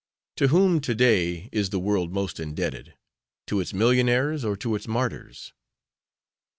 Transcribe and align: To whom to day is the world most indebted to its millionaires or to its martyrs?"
To 0.37 0.47
whom 0.47 0.81
to 0.81 0.95
day 0.95 1.47
is 1.51 1.69
the 1.69 1.77
world 1.79 2.11
most 2.11 2.39
indebted 2.39 2.95
to 3.45 3.59
its 3.59 3.71
millionaires 3.71 4.43
or 4.43 4.57
to 4.57 4.73
its 4.73 4.87
martyrs?" 4.87 5.53